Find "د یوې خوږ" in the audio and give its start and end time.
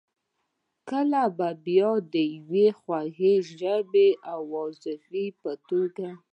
2.13-3.19